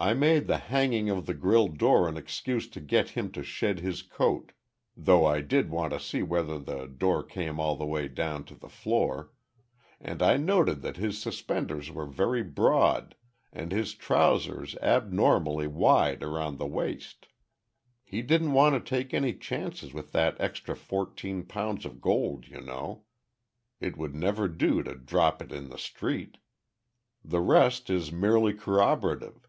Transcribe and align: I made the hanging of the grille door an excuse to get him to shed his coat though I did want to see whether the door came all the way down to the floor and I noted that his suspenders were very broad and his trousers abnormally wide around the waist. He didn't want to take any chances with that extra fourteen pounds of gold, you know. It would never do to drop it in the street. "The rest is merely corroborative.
I 0.00 0.14
made 0.14 0.46
the 0.46 0.58
hanging 0.58 1.10
of 1.10 1.26
the 1.26 1.34
grille 1.34 1.66
door 1.66 2.06
an 2.08 2.16
excuse 2.16 2.68
to 2.68 2.80
get 2.80 3.10
him 3.18 3.32
to 3.32 3.42
shed 3.42 3.80
his 3.80 4.00
coat 4.02 4.52
though 4.96 5.26
I 5.26 5.40
did 5.40 5.70
want 5.70 5.92
to 5.92 5.98
see 5.98 6.22
whether 6.22 6.56
the 6.56 6.86
door 6.86 7.24
came 7.24 7.58
all 7.58 7.74
the 7.74 7.84
way 7.84 8.06
down 8.06 8.44
to 8.44 8.54
the 8.54 8.68
floor 8.68 9.32
and 10.00 10.22
I 10.22 10.36
noted 10.36 10.82
that 10.82 10.98
his 10.98 11.20
suspenders 11.20 11.90
were 11.90 12.06
very 12.06 12.44
broad 12.44 13.16
and 13.52 13.72
his 13.72 13.92
trousers 13.94 14.76
abnormally 14.76 15.66
wide 15.66 16.22
around 16.22 16.58
the 16.58 16.66
waist. 16.68 17.26
He 18.04 18.22
didn't 18.22 18.52
want 18.52 18.76
to 18.76 18.88
take 18.88 19.12
any 19.12 19.34
chances 19.34 19.92
with 19.92 20.12
that 20.12 20.40
extra 20.40 20.76
fourteen 20.76 21.42
pounds 21.44 21.84
of 21.84 22.00
gold, 22.00 22.46
you 22.46 22.60
know. 22.60 23.02
It 23.80 23.96
would 23.96 24.14
never 24.14 24.46
do 24.46 24.80
to 24.84 24.94
drop 24.94 25.42
it 25.42 25.50
in 25.50 25.70
the 25.70 25.76
street. 25.78 26.36
"The 27.24 27.40
rest 27.40 27.90
is 27.90 28.12
merely 28.12 28.54
corroborative. 28.54 29.44